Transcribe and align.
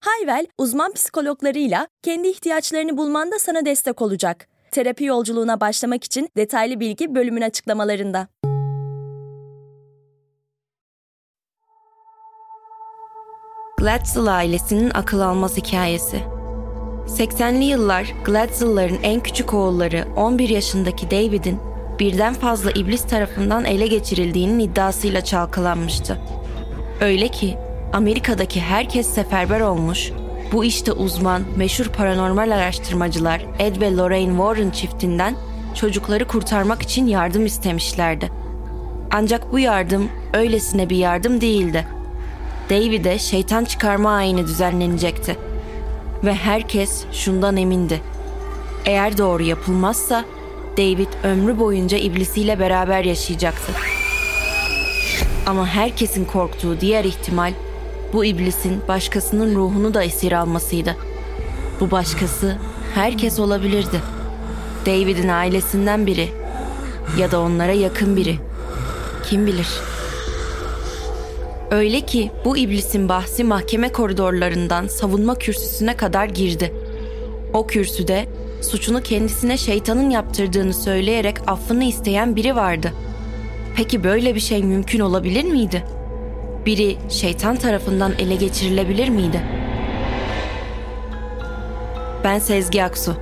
Hayvel, 0.00 0.46
uzman 0.58 0.92
psikologlarıyla 0.92 1.88
kendi 2.02 2.28
ihtiyaçlarını 2.28 2.96
bulmanda 2.96 3.38
sana 3.38 3.66
destek 3.66 4.02
olacak. 4.02 4.48
Terapi 4.70 5.04
yolculuğuna 5.04 5.60
başlamak 5.60 6.04
için 6.04 6.28
detaylı 6.36 6.80
bilgi 6.80 7.14
bölümün 7.14 7.40
açıklamalarında. 7.40 8.28
Glatzel 13.78 14.36
ailesinin 14.36 14.90
akıl 14.94 15.20
almaz 15.20 15.56
hikayesi. 15.56 16.20
80'li 17.06 17.64
yıllar 17.64 18.14
Glatzel'ların 18.24 18.98
en 19.02 19.20
küçük 19.20 19.54
oğulları 19.54 20.04
11 20.16 20.48
yaşındaki 20.48 21.10
David'in 21.10 21.58
birden 21.98 22.34
fazla 22.34 22.70
iblis 22.70 23.02
tarafından 23.06 23.64
ele 23.64 23.86
geçirildiğinin 23.86 24.58
iddiasıyla 24.58 25.24
çalkalanmıştı. 25.24 26.18
Öyle 27.00 27.28
ki 27.28 27.58
Amerika'daki 27.92 28.60
herkes 28.60 29.06
seferber 29.06 29.60
olmuş, 29.60 30.10
bu 30.52 30.64
işte 30.64 30.92
uzman, 30.92 31.42
meşhur 31.56 31.86
paranormal 31.86 32.50
araştırmacılar 32.50 33.46
Ed 33.58 33.80
ve 33.80 33.96
Lorraine 33.96 34.36
Warren 34.36 34.70
çiftinden 34.70 35.34
çocukları 35.74 36.24
kurtarmak 36.24 36.82
için 36.82 37.06
yardım 37.06 37.46
istemişlerdi. 37.46 38.30
Ancak 39.10 39.52
bu 39.52 39.58
yardım 39.58 40.08
öylesine 40.32 40.90
bir 40.90 40.96
yardım 40.96 41.40
değildi. 41.40 41.86
David'e 42.70 43.18
şeytan 43.18 43.64
çıkarma 43.64 44.10
ayini 44.10 44.46
düzenlenecekti. 44.46 45.36
Ve 46.24 46.34
herkes 46.34 47.04
şundan 47.12 47.56
emindi. 47.56 48.00
Eğer 48.84 49.18
doğru 49.18 49.42
yapılmazsa 49.42 50.24
David 50.76 51.08
ömrü 51.24 51.58
boyunca 51.58 51.98
iblisiyle 51.98 52.58
beraber 52.58 53.04
yaşayacaktı. 53.04 53.72
Ama 55.46 55.66
herkesin 55.66 56.24
korktuğu 56.24 56.80
diğer 56.80 57.04
ihtimal 57.04 57.52
bu 58.12 58.24
iblisin 58.24 58.82
başkasının 58.88 59.54
ruhunu 59.54 59.94
da 59.94 60.04
esir 60.04 60.32
almasıydı. 60.32 60.96
Bu 61.80 61.90
başkası 61.90 62.56
herkes 62.94 63.38
olabilirdi. 63.38 64.00
David'in 64.86 65.28
ailesinden 65.28 66.06
biri 66.06 66.28
ya 67.18 67.30
da 67.30 67.40
onlara 67.40 67.72
yakın 67.72 68.16
biri. 68.16 68.38
Kim 69.24 69.46
bilir? 69.46 69.68
Öyle 71.70 72.00
ki 72.00 72.30
bu 72.44 72.56
iblisin 72.56 73.08
bahsi 73.08 73.44
mahkeme 73.44 73.88
koridorlarından 73.88 74.86
savunma 74.86 75.34
kürsüsüne 75.34 75.96
kadar 75.96 76.26
girdi. 76.26 76.74
O 77.52 77.66
kürsüde 77.66 78.26
suçunu 78.62 79.02
kendisine 79.02 79.56
şeytanın 79.56 80.10
yaptırdığını 80.10 80.74
söyleyerek 80.74 81.36
affını 81.46 81.84
isteyen 81.84 82.36
biri 82.36 82.56
vardı. 82.56 82.92
Peki 83.76 84.04
böyle 84.04 84.34
bir 84.34 84.40
şey 84.40 84.62
mümkün 84.62 85.00
olabilir 85.00 85.44
miydi? 85.44 85.84
Biri 86.66 86.96
şeytan 87.08 87.56
tarafından 87.56 88.12
ele 88.18 88.34
geçirilebilir 88.34 89.08
miydi? 89.08 89.40
Ben 92.24 92.38
Sezgi 92.38 92.84
Aksu. 92.84 93.14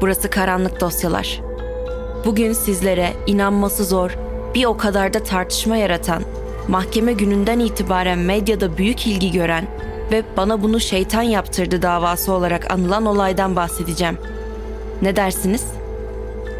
Burası 0.00 0.30
Karanlık 0.30 0.80
Dosyalar. 0.80 1.40
Bugün 2.24 2.52
sizlere 2.52 3.12
inanması 3.26 3.84
zor, 3.84 4.16
bir 4.54 4.64
o 4.64 4.76
kadar 4.76 5.14
da 5.14 5.22
tartışma 5.22 5.76
yaratan, 5.76 6.22
mahkeme 6.68 7.12
gününden 7.12 7.58
itibaren 7.58 8.18
medyada 8.18 8.78
büyük 8.78 9.06
ilgi 9.06 9.32
gören 9.32 9.66
ve 10.12 10.22
bana 10.36 10.62
bunu 10.62 10.80
şeytan 10.80 11.22
yaptırdı 11.22 11.82
davası 11.82 12.32
olarak 12.32 12.70
anılan 12.72 13.06
olaydan 13.06 13.56
bahsedeceğim. 13.56 14.18
Ne 15.02 15.16
dersiniz? 15.16 15.64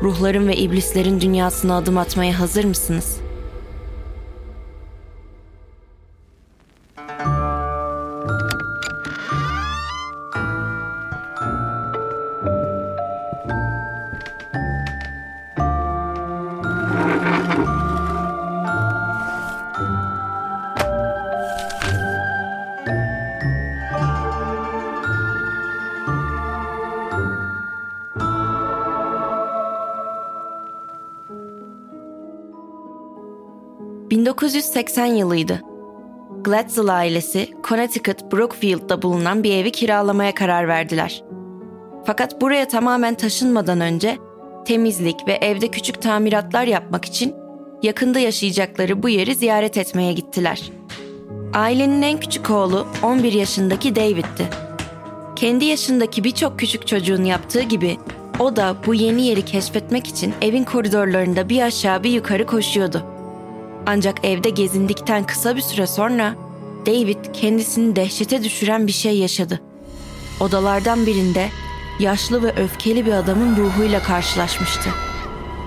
Ruhların 0.03 0.49
ve 0.49 0.57
iblislerin 0.57 1.21
dünyasına 1.21 1.77
adım 1.77 1.99
atmaya 1.99 2.41
hazır 2.41 2.65
mısınız? 2.65 3.21
1980 34.83 35.07
yılıydı. 35.07 35.61
Glatzel 36.45 36.89
ailesi 36.99 37.49
Connecticut 37.69 38.33
Brookfield'da 38.33 39.03
bulunan 39.03 39.43
bir 39.43 39.55
evi 39.55 39.73
kiralamaya 39.73 40.35
karar 40.35 40.69
verdiler. 40.69 41.25
Fakat 42.07 42.41
buraya 42.41 42.69
tamamen 42.69 43.15
taşınmadan 43.15 43.81
önce 43.81 44.19
temizlik 44.65 45.29
ve 45.29 45.33
evde 45.33 45.69
küçük 45.69 46.03
tamiratlar 46.03 46.65
yapmak 46.65 47.05
için 47.05 47.35
yakında 47.83 48.19
yaşayacakları 48.19 49.03
bu 49.03 49.09
yeri 49.09 49.35
ziyaret 49.35 49.77
etmeye 49.77 50.13
gittiler. 50.13 50.71
Ailenin 51.55 52.03
en 52.03 52.21
küçük 52.21 52.51
oğlu 52.51 52.87
11 53.03 53.33
yaşındaki 53.33 53.97
David'ti. 53.97 54.49
Kendi 55.37 55.65
yaşındaki 55.65 56.25
birçok 56.25 56.59
küçük 56.59 56.87
çocuğun 56.87 57.25
yaptığı 57.25 57.63
gibi 57.63 57.97
o 58.39 58.57
da 58.57 58.77
bu 58.87 58.95
yeni 58.95 59.27
yeri 59.27 59.45
keşfetmek 59.45 60.07
için 60.07 60.35
evin 60.43 60.65
koridorlarında 60.65 61.49
bir 61.49 61.63
aşağı 61.63 62.03
bir 62.03 62.11
yukarı 62.11 62.47
koşuyordu. 62.47 63.12
Ancak 63.87 64.25
evde 64.25 64.51
gezindikten 64.51 65.27
kısa 65.27 65.57
bir 65.57 65.61
süre 65.61 65.87
sonra 65.87 66.35
David 66.87 67.25
kendisini 67.33 67.97
dehşete 67.97 68.45
düşüren 68.45 68.87
bir 68.87 68.93
şey 68.93 69.19
yaşadı. 69.19 69.61
Odalardan 70.41 71.07
birinde 71.07 71.49
yaşlı 72.01 72.43
ve 72.43 72.53
öfkeli 72.63 73.07
bir 73.07 73.13
adamın 73.13 73.57
ruhuyla 73.57 74.03
karşılaşmıştı. 74.03 74.91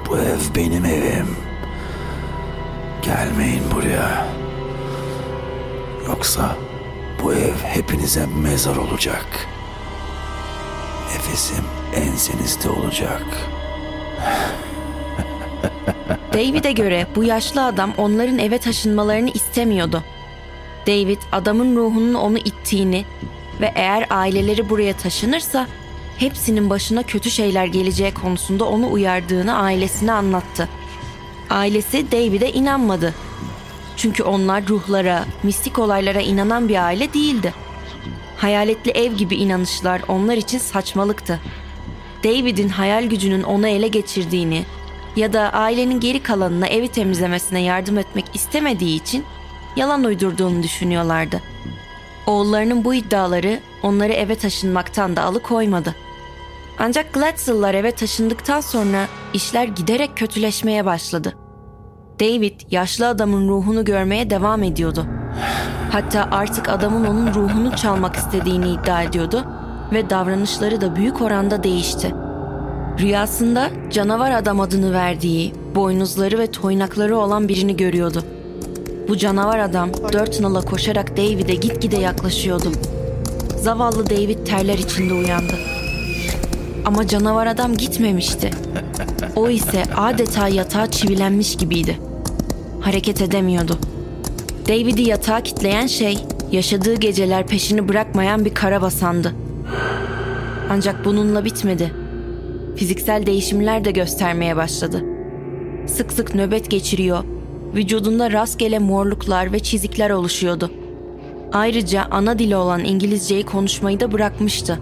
Bu 0.10 0.18
ev 0.18 0.56
benim 0.56 0.86
evim. 0.86 1.36
Gelmeyin 3.02 3.64
buraya. 3.76 4.28
Yoksa 6.08 6.56
bu 7.24 7.34
ev 7.34 7.56
hepinize 7.64 8.26
mezar 8.26 8.76
olacak. 8.76 9.48
Nefesim 11.14 11.66
ensenizde 11.96 12.70
olacak.'' 12.70 13.56
David'e 16.34 16.72
göre 16.72 17.08
bu 17.16 17.24
yaşlı 17.24 17.66
adam 17.66 17.94
onların 17.98 18.40
eve 18.40 18.58
taşınmalarını 18.58 19.30
istemiyordu. 19.30 20.04
David 20.88 21.18
adamın 21.32 21.76
ruhunun 21.76 22.14
onu 22.14 22.38
ittiğini 22.38 23.06
ve 23.62 23.72
eğer 23.76 24.08
aileleri 24.10 24.70
buraya 24.70 24.94
taşınırsa 24.98 25.68
hepsinin 26.18 26.70
başına 26.70 27.04
kötü 27.04 27.32
şeyler 27.32 27.66
geleceği 27.66 28.14
konusunda 28.14 28.66
onu 28.66 28.92
uyardığını 28.92 29.58
ailesine 29.58 30.12
anlattı. 30.12 30.70
Ailesi 31.50 32.12
David'e 32.12 32.52
inanmadı. 32.52 33.14
Çünkü 33.98 34.24
onlar 34.24 34.68
ruhlara, 34.68 35.26
mistik 35.44 35.80
olaylara 35.80 36.22
inanan 36.22 36.70
bir 36.70 36.86
aile 36.86 37.14
değildi. 37.14 37.54
Hayaletli 38.38 38.92
ev 38.92 39.14
gibi 39.14 39.36
inanışlar 39.36 40.02
onlar 40.08 40.38
için 40.38 40.58
saçmalıktı. 40.58 41.40
David'in 42.24 42.70
hayal 42.70 43.04
gücünün 43.04 43.44
onu 43.44 43.68
ele 43.68 43.88
geçirdiğini 43.88 44.64
ya 45.16 45.34
da 45.34 45.50
ailenin 45.54 46.00
geri 46.00 46.24
kalanına 46.24 46.68
evi 46.68 46.88
temizlemesine 46.88 47.62
yardım 47.62 47.98
etmek 47.98 48.26
istemediği 48.34 48.96
için 48.96 49.26
yalan 49.76 50.04
uydurduğunu 50.04 50.64
düşünüyorlardı. 50.64 51.42
Oğullarının 52.28 52.84
bu 52.84 52.94
iddiaları 52.94 53.60
onları 53.84 54.14
eve 54.14 54.36
taşınmaktan 54.36 55.16
da 55.16 55.24
alıkoymadı. 55.24 55.96
Ancak 56.80 57.14
Glatzel'lar 57.14 57.74
eve 57.74 57.92
taşındıktan 57.92 58.62
sonra 58.62 59.08
işler 59.34 59.64
giderek 59.64 60.18
kötüleşmeye 60.18 60.86
başladı. 60.86 61.34
David 62.20 62.62
yaşlı 62.72 63.08
adamın 63.08 63.50
ruhunu 63.50 63.86
görmeye 63.86 64.30
devam 64.30 64.64
ediyordu. 64.64 65.06
Hatta 65.92 66.28
artık 66.32 66.70
adamın 66.70 67.06
onun 67.06 67.34
ruhunu 67.34 67.76
çalmak 67.76 68.16
istediğini 68.16 68.70
iddia 68.70 69.04
ediyordu 69.04 69.46
ve 69.94 70.10
davranışları 70.10 70.82
da 70.82 70.96
büyük 70.96 71.22
oranda 71.22 71.64
değişti. 71.64 72.25
Rüyasında 73.00 73.70
canavar 73.92 74.32
adam 74.32 74.60
adını 74.60 74.94
verdiği, 74.94 75.54
boynuzları 75.76 76.40
ve 76.40 76.48
toynakları 76.48 77.18
olan 77.18 77.48
birini 77.48 77.78
görüyordu. 77.78 78.24
Bu 79.08 79.18
canavar 79.18 79.60
adam 79.60 79.90
dört 80.14 80.40
nala 80.40 80.62
koşarak 80.62 81.18
David'e 81.18 81.56
gitgide 81.56 81.98
yaklaşıyordu. 81.98 82.72
Zavallı 83.62 84.10
David 84.10 84.46
terler 84.46 84.78
içinde 84.78 85.14
uyandı. 85.14 85.54
Ama 86.86 87.08
canavar 87.08 87.48
adam 87.48 87.78
gitmemişti. 87.78 88.50
O 89.36 89.50
ise 89.50 89.84
adeta 89.98 90.48
yatağa 90.48 90.92
çivilenmiş 90.92 91.56
gibiydi. 91.56 92.00
Hareket 92.82 93.22
edemiyordu. 93.22 93.78
David'i 94.68 95.02
yatağa 95.02 95.44
kitleyen 95.44 95.88
şey 95.88 96.18
yaşadığı 96.52 96.96
geceler 96.96 97.48
peşini 97.48 97.90
bırakmayan 97.90 98.46
bir 98.46 98.54
karabasandı. 98.54 99.36
Ancak 100.70 101.06
bununla 101.06 101.46
bitmedi. 101.46 102.05
Fiziksel 102.76 103.26
değişimler 103.26 103.86
de 103.86 103.92
göstermeye 103.92 104.56
başladı. 104.56 105.04
Sık 105.88 106.14
sık 106.14 106.36
nöbet 106.36 106.72
geçiriyor, 106.72 107.24
vücudunda 107.76 108.32
rastgele 108.32 108.80
morluklar 108.80 109.54
ve 109.54 109.60
çizikler 109.60 110.10
oluşuyordu. 110.10 110.72
Ayrıca 111.54 112.08
ana 112.12 112.40
dili 112.40 112.56
olan 112.56 112.84
İngilizceyi 112.84 113.44
konuşmayı 113.44 114.00
da 114.00 114.12
bırakmıştı. 114.12 114.80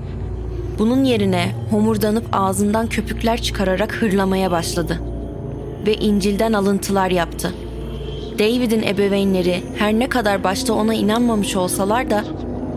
Bunun 0.79 1.03
yerine 1.03 1.51
homurdanıp 1.71 2.25
ağzından 2.31 2.87
köpükler 2.87 3.41
çıkararak 3.41 3.93
hırlamaya 3.93 4.51
başladı. 4.51 4.99
Ve 5.85 5.95
İncil'den 5.95 6.53
alıntılar 6.53 7.11
yaptı. 7.11 7.53
David'in 8.39 8.83
ebeveynleri 8.83 9.63
her 9.77 9.93
ne 9.93 10.09
kadar 10.09 10.43
başta 10.43 10.73
ona 10.73 10.93
inanmamış 10.93 11.55
olsalar 11.55 12.09
da 12.09 12.23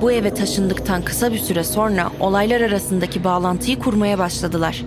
bu 0.00 0.12
eve 0.12 0.34
taşındıktan 0.34 1.02
kısa 1.02 1.32
bir 1.32 1.38
süre 1.38 1.64
sonra 1.64 2.10
olaylar 2.20 2.60
arasındaki 2.60 3.24
bağlantıyı 3.24 3.78
kurmaya 3.78 4.18
başladılar. 4.18 4.84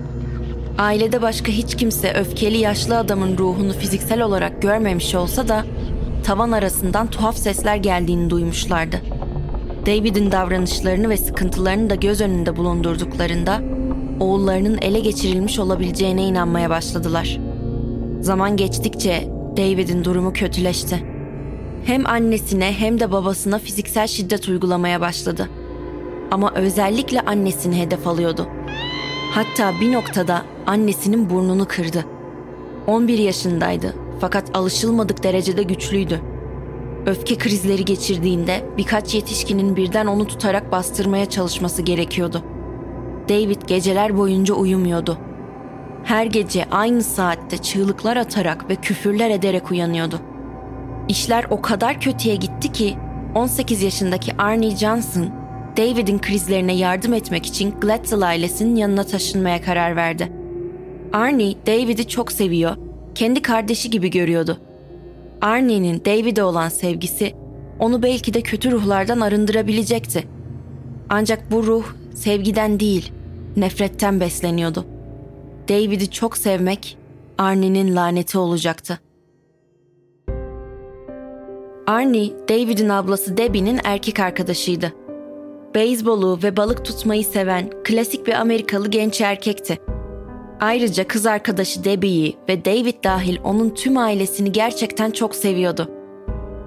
Ailede 0.80 1.22
başka 1.22 1.52
hiç 1.52 1.76
kimse 1.76 2.14
öfkeli 2.14 2.58
yaşlı 2.58 2.98
adamın 2.98 3.38
ruhunu 3.38 3.74
fiziksel 3.74 4.22
olarak 4.22 4.62
görmemiş 4.62 5.16
olsa 5.16 5.48
da 5.48 5.66
tavan 6.24 6.52
arasından 6.52 7.08
tuhaf 7.08 7.38
sesler 7.38 7.76
geldiğini 7.76 8.30
duymuşlardı. 8.30 9.02
David'in 9.86 10.32
davranışlarını 10.32 11.10
ve 11.10 11.18
sıkıntılarını 11.18 11.90
da 11.90 11.96
göz 11.96 12.22
önünde 12.22 12.56
bulundurduklarında 12.58 13.62
oğullarının 14.20 14.78
ele 14.78 15.00
geçirilmiş 15.00 15.60
olabileceğine 15.60 16.24
inanmaya 16.24 16.70
başladılar. 16.70 17.40
Zaman 18.22 18.58
geçtikçe 18.58 19.28
David'in 19.58 20.04
durumu 20.04 20.34
kötüleşti. 20.34 21.04
Hem 21.86 22.08
annesine 22.08 22.74
hem 22.74 23.00
de 23.00 23.12
babasına 23.12 23.60
fiziksel 23.60 24.08
şiddet 24.08 24.48
uygulamaya 24.48 25.02
başladı. 25.02 25.50
Ama 26.32 26.52
özellikle 26.56 27.22
annesini 27.22 27.80
hedef 27.80 28.08
alıyordu. 28.08 28.48
Hatta 29.32 29.80
bir 29.82 29.94
noktada 29.94 30.42
annesinin 30.68 31.30
burnunu 31.30 31.66
kırdı. 31.68 32.06
11 32.88 33.18
yaşındaydı 33.18 33.96
fakat 34.22 34.58
alışılmadık 34.58 35.24
derecede 35.24 35.64
güçlüydü. 35.64 36.22
Öfke 37.06 37.38
krizleri 37.38 37.86
geçirdiğinde 37.86 38.66
birkaç 38.78 39.16
yetişkinin 39.16 39.76
birden 39.76 40.06
onu 40.06 40.28
tutarak 40.28 40.72
bastırmaya 40.72 41.30
çalışması 41.30 41.82
gerekiyordu. 41.82 42.44
David 43.30 43.62
geceler 43.68 44.18
boyunca 44.18 44.54
uyumuyordu. 44.54 45.18
Her 46.04 46.26
gece 46.26 46.66
aynı 46.72 47.04
saatte 47.04 47.58
çığlıklar 47.58 48.18
atarak 48.18 48.70
ve 48.70 48.76
küfürler 48.76 49.30
ederek 49.30 49.72
uyanıyordu. 49.72 50.20
İşler 51.08 51.46
o 51.50 51.62
kadar 51.62 52.00
kötüye 52.02 52.36
gitti 52.36 52.72
ki 52.72 52.98
18 53.36 53.82
yaşındaki 53.82 54.32
Arnie 54.38 54.76
Johnson, 54.76 55.30
David'in 55.80 56.20
krizlerine 56.20 56.76
yardım 56.76 57.14
etmek 57.14 57.46
için 57.46 57.74
Glatzel 57.82 58.22
ailesinin 58.22 58.76
yanına 58.76 59.04
taşınmaya 59.04 59.62
karar 59.62 59.96
verdi. 59.96 60.32
Arnie, 61.14 61.56
David'i 61.68 62.08
çok 62.08 62.32
seviyor, 62.32 62.76
kendi 63.16 63.42
kardeşi 63.42 63.90
gibi 63.90 64.10
görüyordu. 64.10 64.58
Arnie'nin 65.42 66.06
David'e 66.06 66.44
olan 66.44 66.70
sevgisi 66.70 67.34
onu 67.80 68.04
belki 68.04 68.34
de 68.34 68.42
kötü 68.42 68.72
ruhlardan 68.72 69.20
arındırabilecekti. 69.20 70.28
Ancak 71.10 71.52
bu 71.52 71.64
ruh 71.64 71.86
sevgiden 72.16 72.80
değil, 72.80 73.12
nefretten 73.58 74.20
besleniyordu. 74.20 74.86
David'i 75.70 76.12
çok 76.12 76.38
sevmek 76.38 76.98
Arnie'nin 77.38 77.96
laneti 77.96 78.38
olacaktı. 78.38 79.00
Arnie, 81.88 82.32
David'in 82.50 82.90
ablası 82.90 83.38
Debbie'nin 83.38 83.80
erkek 83.84 84.20
arkadaşıydı. 84.20 84.94
Beyzbolu 85.76 86.40
ve 86.44 86.58
balık 86.58 86.86
tutmayı 86.86 87.26
seven 87.26 87.70
klasik 87.84 88.28
bir 88.28 88.34
Amerikalı 88.34 88.88
genç 88.88 89.22
erkekti. 89.22 89.78
Ayrıca 90.60 91.08
kız 91.08 91.26
arkadaşı 91.26 91.84
Debbie'yi 91.84 92.38
ve 92.50 92.66
David 92.66 93.04
dahil 93.04 93.38
onun 93.44 93.70
tüm 93.70 93.98
ailesini 93.98 94.52
gerçekten 94.52 95.12
çok 95.12 95.36
seviyordu. 95.36 95.92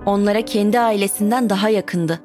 Onlara 0.06 0.42
kendi 0.42 0.80
ailesinden 0.80 1.50
daha 1.50 1.68
yakındı. 1.68 2.20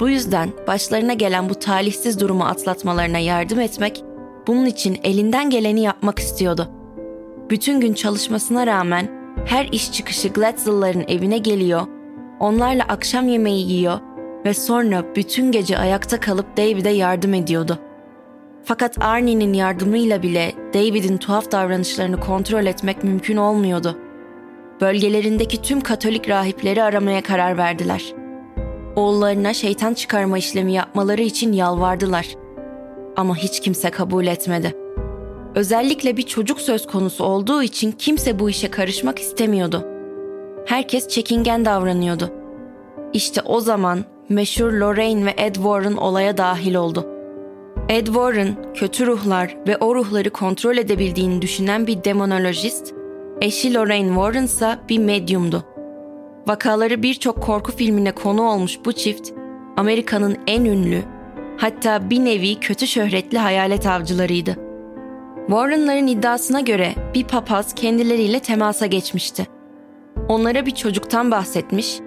Bu 0.00 0.08
yüzden 0.08 0.50
başlarına 0.66 1.12
gelen 1.12 1.48
bu 1.48 1.54
talihsiz 1.54 2.20
durumu 2.20 2.44
atlatmalarına 2.44 3.18
yardım 3.18 3.60
etmek, 3.60 4.04
bunun 4.46 4.66
için 4.66 4.98
elinden 5.04 5.50
geleni 5.50 5.80
yapmak 5.80 6.18
istiyordu. 6.18 6.68
Bütün 7.50 7.80
gün 7.80 7.94
çalışmasına 7.94 8.66
rağmen 8.66 9.08
her 9.46 9.68
iş 9.72 9.92
çıkışı 9.92 10.28
Glatzel'ların 10.28 11.04
evine 11.08 11.38
geliyor, 11.38 11.86
onlarla 12.40 12.82
akşam 12.82 13.28
yemeği 13.28 13.72
yiyor 13.72 14.07
ve 14.44 14.54
sonra 14.54 15.04
bütün 15.16 15.52
gece 15.52 15.78
ayakta 15.78 16.20
kalıp 16.20 16.56
David'e 16.56 16.90
yardım 16.90 17.34
ediyordu. 17.34 17.78
Fakat 18.64 19.02
Arnie'nin 19.04 19.52
yardımıyla 19.52 20.22
bile 20.22 20.52
David'in 20.74 21.16
tuhaf 21.16 21.52
davranışlarını 21.52 22.20
kontrol 22.20 22.66
etmek 22.66 23.04
mümkün 23.04 23.36
olmuyordu. 23.36 23.98
Bölgelerindeki 24.80 25.62
tüm 25.62 25.80
Katolik 25.80 26.28
rahipleri 26.28 26.82
aramaya 26.82 27.22
karar 27.22 27.56
verdiler. 27.56 28.14
Oğullarına 28.96 29.54
şeytan 29.54 29.94
çıkarma 29.94 30.38
işlemi 30.38 30.72
yapmaları 30.72 31.22
için 31.22 31.52
yalvardılar. 31.52 32.26
Ama 33.16 33.36
hiç 33.36 33.60
kimse 33.60 33.90
kabul 33.90 34.26
etmedi. 34.26 34.74
Özellikle 35.54 36.16
bir 36.16 36.22
çocuk 36.22 36.60
söz 36.60 36.86
konusu 36.86 37.24
olduğu 37.24 37.62
için 37.62 37.92
kimse 37.92 38.38
bu 38.38 38.50
işe 38.50 38.70
karışmak 38.70 39.18
istemiyordu. 39.18 39.84
Herkes 40.66 41.08
çekingen 41.08 41.64
davranıyordu. 41.64 42.30
İşte 43.12 43.42
o 43.42 43.60
zaman 43.60 44.04
meşhur 44.28 44.72
Lorraine 44.72 45.26
ve 45.26 45.34
Ed 45.36 45.54
Warren 45.54 45.96
olaya 45.96 46.36
dahil 46.36 46.74
oldu. 46.74 47.06
Ed 47.88 48.06
Warren, 48.06 48.56
kötü 48.74 49.06
ruhlar 49.06 49.56
ve 49.66 49.76
o 49.76 49.94
ruhları 49.94 50.30
kontrol 50.30 50.76
edebildiğini 50.76 51.42
düşünen 51.42 51.86
bir 51.86 52.04
demonolojist, 52.04 52.94
eşi 53.40 53.74
Lorraine 53.74 54.08
Warren 54.08 54.42
ise 54.42 54.78
bir 54.88 54.98
medyumdu. 54.98 55.64
Vakaları 56.46 57.02
birçok 57.02 57.42
korku 57.42 57.72
filmine 57.72 58.12
konu 58.12 58.42
olmuş 58.42 58.78
bu 58.84 58.92
çift, 58.92 59.30
Amerika'nın 59.76 60.36
en 60.46 60.64
ünlü, 60.64 61.02
hatta 61.56 62.10
bir 62.10 62.24
nevi 62.24 62.60
kötü 62.60 62.86
şöhretli 62.86 63.38
hayalet 63.38 63.86
avcılarıydı. 63.86 64.56
Warren'ların 65.46 66.06
iddiasına 66.06 66.60
göre 66.60 66.94
bir 67.14 67.24
papaz 67.24 67.74
kendileriyle 67.74 68.40
temasa 68.40 68.86
geçmişti. 68.86 69.46
Onlara 70.28 70.66
bir 70.66 70.74
çocuktan 70.74 71.30
bahsetmiş 71.30 71.98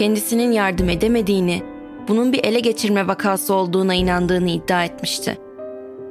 kendisinin 0.00 0.52
yardım 0.52 0.88
edemediğini, 0.88 1.62
bunun 2.08 2.32
bir 2.32 2.44
ele 2.44 2.60
geçirme 2.60 3.06
vakası 3.06 3.54
olduğuna 3.54 3.94
inandığını 3.94 4.50
iddia 4.50 4.84
etmişti. 4.84 5.38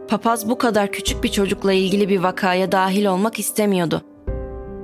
Papaz 0.08 0.50
bu 0.50 0.58
kadar 0.58 0.91
küçük 0.91 1.24
bir 1.24 1.29
çocukla 1.29 1.74
ilgili 1.74 2.10
bir 2.10 2.19
vakaya 2.19 2.72
dahil 2.72 3.05
olmak 3.05 3.39
istemiyordu. 3.39 4.01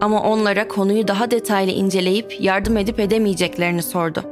Ama 0.01 0.23
onlara 0.23 0.67
konuyu 0.67 1.07
daha 1.07 1.31
detaylı 1.31 1.71
inceleyip 1.71 2.41
yardım 2.41 2.77
edip 2.77 2.99
edemeyeceklerini 2.99 3.83
sordu. 3.83 4.23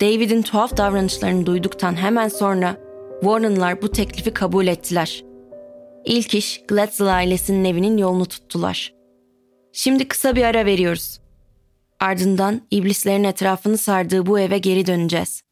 David'in 0.00 0.42
tuhaf 0.42 0.76
davranışlarını 0.76 1.46
duyduktan 1.46 1.94
hemen 1.94 2.28
sonra 2.28 2.76
Warren'lar 3.20 3.82
bu 3.82 3.90
teklifi 3.90 4.30
kabul 4.30 4.66
ettiler. 4.66 5.24
İlk 6.04 6.34
iş 6.34 6.62
Glatzel 6.68 7.14
ailesinin 7.14 7.64
evinin 7.64 7.96
yolunu 7.96 8.26
tuttular. 8.26 8.94
Şimdi 9.72 10.08
kısa 10.08 10.36
bir 10.36 10.44
ara 10.44 10.66
veriyoruz. 10.66 11.23
Ardından 12.04 12.60
iblislerin 12.70 13.24
etrafını 13.24 13.78
sardığı 13.78 14.26
bu 14.26 14.38
eve 14.40 14.58
geri 14.58 14.86
döneceğiz. 14.86 15.42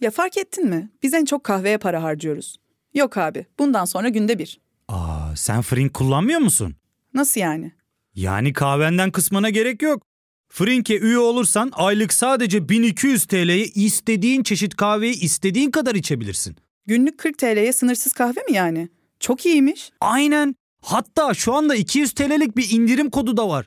Ya 0.00 0.10
fark 0.10 0.36
ettin 0.36 0.68
mi? 0.68 0.90
Biz 1.02 1.14
en 1.14 1.24
çok 1.24 1.44
kahveye 1.44 1.78
para 1.78 2.02
harcıyoruz. 2.02 2.56
Yok 2.94 3.16
abi, 3.16 3.46
bundan 3.58 3.84
sonra 3.84 4.08
günde 4.08 4.38
bir. 4.38 4.60
Aa, 4.88 5.36
sen 5.36 5.62
Frink 5.62 5.94
kullanmıyor 5.94 6.40
musun? 6.40 6.74
Nasıl 7.14 7.40
yani? 7.40 7.72
Yani 8.14 8.52
kahvenden 8.52 9.10
kısmına 9.10 9.50
gerek 9.50 9.82
yok. 9.82 10.02
Frink'e 10.48 10.98
üye 10.98 11.18
olursan 11.18 11.70
aylık 11.74 12.12
sadece 12.12 12.68
1200 12.68 13.24
TL'ye 13.26 13.64
istediğin 13.64 14.42
çeşit 14.42 14.76
kahveyi 14.76 15.20
istediğin 15.20 15.70
kadar 15.70 15.94
içebilirsin. 15.94 16.56
Günlük 16.86 17.18
40 17.18 17.38
TL'ye 17.38 17.72
sınırsız 17.72 18.12
kahve 18.12 18.40
mi 18.48 18.52
yani? 18.52 18.88
Çok 19.20 19.46
iyiymiş. 19.46 19.90
Aynen. 20.00 20.54
Hatta 20.82 21.34
şu 21.34 21.54
anda 21.54 21.74
200 21.74 22.12
TL'lik 22.12 22.56
bir 22.56 22.70
indirim 22.70 23.10
kodu 23.10 23.36
da 23.36 23.48
var. 23.48 23.66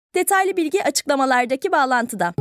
Detaylı 0.15 0.57
bilgi 0.57 0.83
açıklamalardaki 0.83 1.71
bağlantıda. 1.71 2.33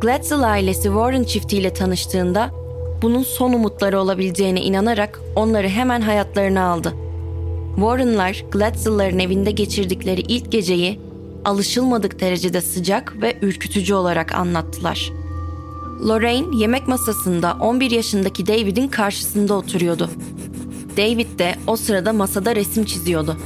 Glatzel 0.00 0.50
ailesi 0.50 0.82
Warren 0.82 1.24
çiftiyle 1.24 1.74
tanıştığında 1.74 2.50
bunun 3.02 3.22
son 3.22 3.52
umutları 3.52 4.00
olabileceğine 4.00 4.60
inanarak 4.60 5.20
onları 5.36 5.68
hemen 5.68 6.00
hayatlarına 6.00 6.64
aldı. 6.64 6.92
Warren'lar 7.74 8.44
Glatzel'ların 8.52 9.18
evinde 9.18 9.50
geçirdikleri 9.50 10.20
ilk 10.20 10.52
geceyi 10.52 11.00
alışılmadık 11.44 12.20
derecede 12.20 12.60
sıcak 12.60 13.22
ve 13.22 13.36
ürkütücü 13.42 13.94
olarak 13.94 14.34
anlattılar. 14.34 15.12
Lorraine 16.08 16.56
yemek 16.56 16.88
masasında 16.88 17.56
11 17.60 17.90
yaşındaki 17.90 18.46
David'in 18.46 18.88
karşısında 18.88 19.54
oturuyordu. 19.54 20.10
David 21.00 21.38
de 21.38 21.54
o 21.66 21.76
sırada 21.76 22.12
masada 22.12 22.56
resim 22.56 22.84
çiziyordu. 22.84 23.36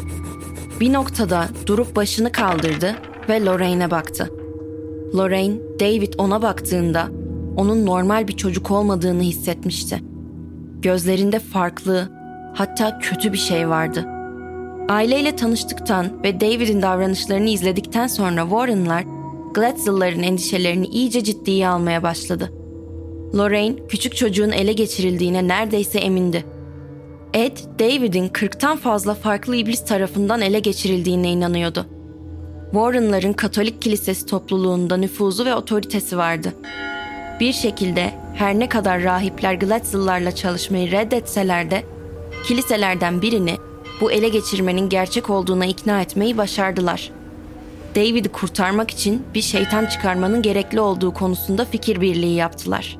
Bir 0.80 0.92
noktada 0.92 1.48
durup 1.66 1.96
başını 1.96 2.32
kaldırdı 2.32 2.94
ve 3.28 3.44
Lorraine'e 3.44 3.90
baktı. 3.90 4.30
Lorraine, 5.16 5.56
David 5.80 6.12
ona 6.18 6.42
baktığında 6.42 7.08
onun 7.56 7.86
normal 7.86 8.28
bir 8.28 8.36
çocuk 8.36 8.70
olmadığını 8.70 9.22
hissetmişti. 9.22 10.02
Gözlerinde 10.82 11.38
farklı, 11.38 12.08
hatta 12.54 12.98
kötü 12.98 13.32
bir 13.32 13.38
şey 13.38 13.68
vardı. 13.68 14.04
Aileyle 14.88 15.36
tanıştıktan 15.36 16.22
ve 16.24 16.40
David'in 16.40 16.82
davranışlarını 16.82 17.48
izledikten 17.48 18.06
sonra 18.06 18.42
Warren'lar 18.42 19.04
Glatzel'ların 19.54 20.22
endişelerini 20.22 20.86
iyice 20.86 21.24
ciddiye 21.24 21.68
almaya 21.68 22.02
başladı. 22.02 22.52
Lorraine 23.34 23.76
küçük 23.88 24.16
çocuğun 24.16 24.50
ele 24.50 24.72
geçirildiğine 24.72 25.48
neredeyse 25.48 25.98
emindi. 25.98 26.53
Ed, 27.34 27.56
David'in 27.78 28.28
40'tan 28.28 28.76
fazla 28.76 29.14
farklı 29.14 29.56
iblis 29.56 29.84
tarafından 29.84 30.40
ele 30.40 30.58
geçirildiğine 30.58 31.30
inanıyordu. 31.30 31.86
Warren'ların 32.70 33.32
Katolik 33.32 33.82
Kilisesi 33.82 34.26
topluluğunda 34.26 34.96
nüfuzu 34.96 35.44
ve 35.44 35.54
otoritesi 35.54 36.16
vardı. 36.16 36.54
Bir 37.40 37.52
şekilde 37.52 38.14
her 38.34 38.58
ne 38.58 38.68
kadar 38.68 39.02
rahipler 39.02 39.54
Glatzel'larla 39.54 40.34
çalışmayı 40.34 40.90
reddetseler 40.90 41.70
de 41.70 41.84
kiliselerden 42.46 43.22
birini 43.22 43.56
bu 44.00 44.12
ele 44.12 44.28
geçirmenin 44.28 44.88
gerçek 44.88 45.30
olduğuna 45.30 45.66
ikna 45.66 46.00
etmeyi 46.00 46.38
başardılar. 46.38 47.10
David'i 47.94 48.28
kurtarmak 48.28 48.90
için 48.90 49.22
bir 49.34 49.42
şeytan 49.42 49.86
çıkarmanın 49.86 50.42
gerekli 50.42 50.80
olduğu 50.80 51.14
konusunda 51.14 51.64
fikir 51.64 52.00
birliği 52.00 52.34
yaptılar. 52.34 52.98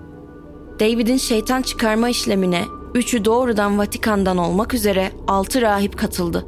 David'in 0.80 1.16
şeytan 1.16 1.62
çıkarma 1.62 2.08
işlemine 2.08 2.64
üçü 2.94 3.24
doğrudan 3.24 3.78
Vatikan'dan 3.78 4.36
olmak 4.36 4.74
üzere 4.74 5.10
altı 5.26 5.62
rahip 5.62 5.98
katıldı. 5.98 6.46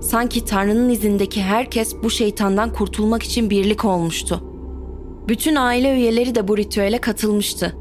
Sanki 0.00 0.44
Tanrı'nın 0.44 0.88
izindeki 0.88 1.42
herkes 1.42 1.96
bu 2.02 2.10
şeytandan 2.10 2.72
kurtulmak 2.72 3.22
için 3.22 3.50
birlik 3.50 3.84
olmuştu. 3.84 4.42
Bütün 5.28 5.56
aile 5.56 5.94
üyeleri 5.94 6.34
de 6.34 6.48
bu 6.48 6.56
ritüele 6.56 6.98
katılmıştı. 6.98 7.76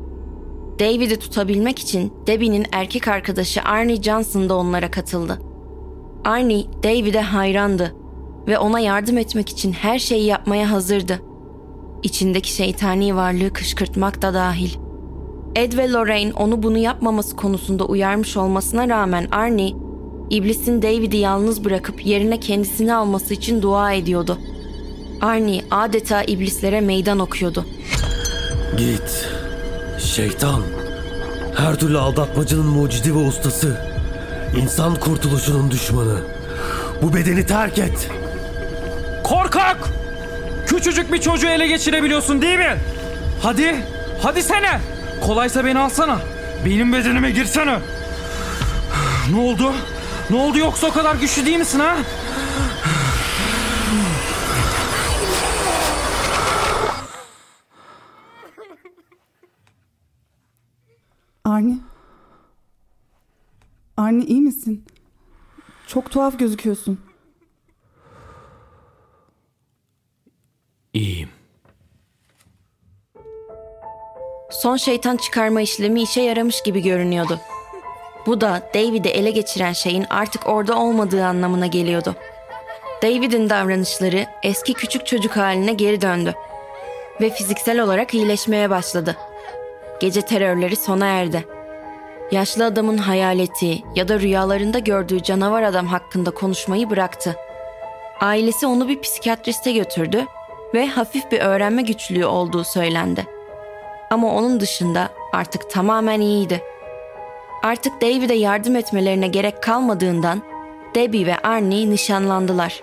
David'i 0.80 1.20
tutabilmek 1.20 1.80
için 1.80 2.14
Debbie'nin 2.28 2.66
erkek 2.72 3.08
arkadaşı 3.08 3.62
Arnie 3.62 4.02
Johnson 4.02 4.50
da 4.50 4.56
onlara 4.56 4.92
katıldı. 4.92 5.40
Arnie, 6.26 6.66
David'e 6.84 7.22
hayrandı 7.22 7.96
ve 8.48 8.60
ona 8.60 8.80
yardım 8.80 9.18
etmek 9.18 9.50
için 9.50 9.72
her 9.72 10.00
şeyi 10.00 10.26
yapmaya 10.26 10.72
hazırdı. 10.72 11.20
İçindeki 12.04 12.52
şeytani 12.52 13.16
varlığı 13.16 13.54
kışkırtmak 13.54 14.22
da 14.22 14.34
dahil. 14.34 14.87
Ed 15.58 15.78
ve 15.78 15.92
Lorraine 15.92 16.34
onu 16.34 16.64
bunu 16.64 16.78
yapmaması 16.78 17.36
konusunda 17.36 17.86
uyarmış 17.86 18.38
olmasına 18.38 18.90
rağmen 18.90 19.28
Arnie, 19.32 19.74
iblisin 20.30 20.82
David'i 20.82 21.18
yalnız 21.18 21.66
bırakıp 21.66 22.06
yerine 22.06 22.40
kendisini 22.40 22.94
alması 22.94 23.34
için 23.34 23.62
dua 23.62 23.94
ediyordu. 23.94 24.38
Arnie 25.22 25.62
adeta 25.72 26.24
iblislere 26.24 26.82
meydan 26.82 27.20
okuyordu. 27.20 27.66
Git. 28.78 29.30
Şeytan. 30.00 30.62
Her 31.56 31.76
türlü 31.76 31.98
aldatmacının 31.98 32.66
mucidi 32.66 33.16
ve 33.16 33.20
ustası. 33.20 33.78
İnsan 34.62 34.96
kurtuluşunun 34.96 35.72
düşmanı. 35.72 36.20
Bu 37.02 37.14
bedeni 37.14 37.46
terk 37.46 37.78
et. 37.80 38.10
Korkak! 39.24 39.78
Küçücük 40.68 41.14
bir 41.14 41.22
çocuğu 41.22 41.48
ele 41.48 41.68
geçirebiliyorsun 41.68 42.42
değil 42.42 42.58
mi? 42.58 42.78
Hadi, 43.42 43.76
hadi 44.22 44.44
sene. 44.44 44.97
Kolaysa 45.26 45.66
beni 45.66 45.80
alsana. 45.80 46.20
Benim 46.66 46.94
bedenime 46.94 47.32
girsene. 47.32 47.80
Ne 49.32 49.40
oldu? 49.40 49.74
Ne 50.30 50.36
oldu 50.36 50.58
yoksa 50.58 50.88
o 50.88 50.92
kadar 50.92 51.16
güçlü 51.16 51.46
değil 51.46 51.58
misin 51.58 51.80
ha? 51.80 51.98
Arni. 61.44 61.80
Arni 63.98 64.24
iyi 64.26 64.42
misin? 64.42 64.86
Çok 65.88 66.12
tuhaf 66.12 66.40
gözüküyorsun. 66.40 67.00
Son 74.78 74.86
şeytan 74.86 75.18
çıkarma 75.18 75.62
işlemi 75.62 76.02
işe 76.02 76.22
yaramış 76.22 76.62
gibi 76.62 76.82
görünüyordu. 76.82 77.40
Bu 78.26 78.42
da 78.42 78.62
David'i 78.74 79.10
ele 79.10 79.32
geçiren 79.32 79.74
şeyin 79.74 80.06
artık 80.10 80.48
orada 80.48 80.80
olmadığı 80.80 81.26
anlamına 81.26 81.68
geliyordu. 81.68 82.16
David'in 83.04 83.50
davranışları 83.50 84.26
eski 84.44 84.74
küçük 84.74 85.06
çocuk 85.06 85.38
haline 85.38 85.74
geri 85.74 86.02
döndü 86.02 86.36
ve 87.22 87.30
fiziksel 87.30 87.80
olarak 87.80 88.14
iyileşmeye 88.14 88.70
başladı. 88.70 89.16
Gece 90.00 90.22
terörleri 90.22 90.76
sona 90.76 91.06
erdi. 91.06 91.46
Yaşlı 92.32 92.66
adamın 92.66 92.98
hayaleti 92.98 93.84
ya 93.96 94.08
da 94.08 94.20
rüyalarında 94.20 94.80
gördüğü 94.80 95.24
canavar 95.24 95.64
adam 95.64 95.88
hakkında 95.88 96.32
konuşmayı 96.32 96.90
bıraktı. 96.90 97.36
Ailesi 98.20 98.68
onu 98.68 98.88
bir 98.88 99.02
psikiyatriste 99.02 99.72
götürdü 99.72 100.26
ve 100.74 100.88
hafif 100.88 101.32
bir 101.32 101.40
öğrenme 101.40 101.82
güçlüğü 101.82 102.26
olduğu 102.26 102.64
söylendi. 102.64 103.37
Ama 104.10 104.36
onun 104.36 104.60
dışında 104.60 105.10
artık 105.34 105.70
tamamen 105.70 106.22
iyiydi. 106.22 106.64
Artık 107.64 108.02
David'e 108.02 108.34
yardım 108.34 108.76
etmelerine 108.76 109.28
gerek 109.28 109.64
kalmadığından 109.64 110.42
Debbie 110.96 111.26
ve 111.26 111.38
Arnie 111.38 111.90
nişanlandılar. 111.90 112.82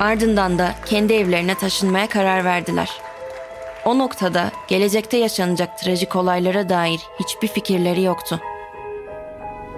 Ardından 0.00 0.58
da 0.58 0.74
kendi 0.86 1.12
evlerine 1.12 1.54
taşınmaya 1.54 2.08
karar 2.08 2.44
verdiler. 2.44 2.90
O 3.84 3.98
noktada 3.98 4.50
gelecekte 4.68 5.16
yaşanacak 5.16 5.78
trajik 5.78 6.16
olaylara 6.16 6.68
dair 6.68 7.00
hiçbir 7.20 7.48
fikirleri 7.48 8.02
yoktu. 8.02 8.40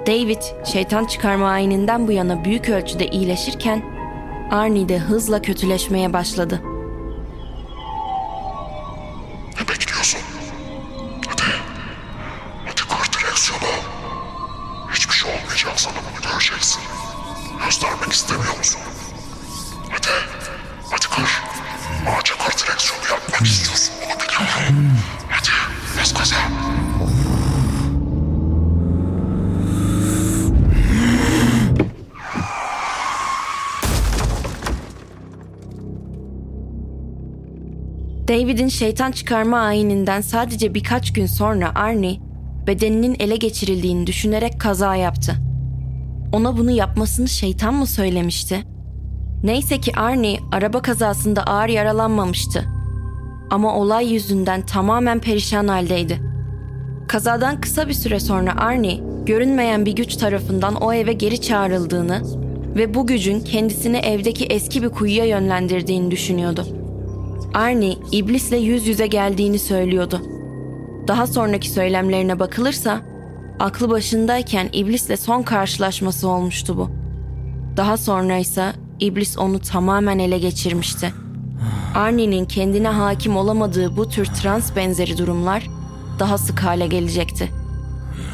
David, 0.07 0.43
şeytan 0.73 1.05
çıkarma 1.05 1.49
ayininden 1.51 2.09
bu 2.09 2.13
yana 2.13 2.45
büyük 2.45 2.69
ölçüde 2.69 3.07
iyileşirken, 3.07 3.83
Arnie 4.51 4.89
de 4.89 4.99
hızla 4.99 5.43
kötüleşmeye 5.43 6.13
başladı. 6.13 6.61
David'in 38.35 38.69
şeytan 38.69 39.13
çıkarma 39.13 39.59
ayininden 39.59 40.21
sadece 40.21 40.75
birkaç 40.75 41.13
gün 41.13 41.27
sonra 41.27 41.75
Arnie, 41.75 42.21
bedeninin 42.67 43.17
ele 43.19 43.37
geçirildiğini 43.37 44.07
düşünerek 44.07 44.61
kaza 44.61 44.97
yaptı. 44.97 45.35
Ona 46.33 46.57
bunu 46.57 46.71
yapmasını 46.71 47.29
şeytan 47.29 47.75
mı 47.75 47.87
söylemişti? 47.87 48.65
Neyse 49.45 49.81
ki 49.81 49.93
Arnie 49.97 50.41
araba 50.53 50.83
kazasında 50.83 51.43
ağır 51.43 51.69
yaralanmamıştı. 51.69 52.65
Ama 53.51 53.77
olay 53.77 54.13
yüzünden 54.13 54.67
tamamen 54.67 55.21
perişan 55.21 55.69
haldeydi. 55.69 56.21
Kazadan 57.09 57.61
kısa 57.61 57.89
bir 57.89 57.95
süre 57.95 58.21
sonra 58.21 58.57
Arnie, 58.57 59.01
görünmeyen 59.27 59.87
bir 59.87 59.93
güç 59.93 60.17
tarafından 60.17 60.75
o 60.75 60.93
eve 60.93 61.13
geri 61.13 61.41
çağrıldığını 61.41 62.23
ve 62.77 62.95
bu 62.95 63.07
gücün 63.07 63.41
kendisini 63.41 63.97
evdeki 63.97 64.45
eski 64.45 64.83
bir 64.83 64.89
kuyuya 64.89 65.25
yönlendirdiğini 65.25 66.11
düşünüyordu. 66.11 66.84
Arnie 67.55 67.99
iblisle 68.13 68.57
yüz 68.57 68.87
yüze 68.87 69.07
geldiğini 69.07 69.59
söylüyordu. 69.59 70.21
Daha 71.09 71.27
sonraki 71.27 71.71
söylemlerine 71.71 72.39
bakılırsa 72.39 73.01
aklı 73.59 73.91
başındayken 73.91 74.69
iblisle 74.73 75.17
son 75.17 75.43
karşılaşması 75.43 76.29
olmuştu 76.29 76.77
bu. 76.77 76.91
Daha 77.77 77.97
sonra 77.97 78.37
ise 78.37 78.73
iblis 79.01 79.39
onu 79.39 79.59
tamamen 79.59 80.19
ele 80.19 80.39
geçirmişti. 80.39 81.13
Arnie'nin 81.95 82.45
kendine 82.45 82.89
hakim 82.89 83.37
olamadığı 83.37 83.97
bu 83.97 84.09
tür 84.09 84.27
trans 84.27 84.77
benzeri 84.77 85.19
durumlar 85.19 85.67
daha 86.19 86.39
sık 86.39 86.61
hale 86.61 86.87
gelecekti. 86.87 87.51